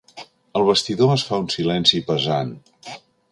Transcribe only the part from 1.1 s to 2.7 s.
es fa un silenci pesant.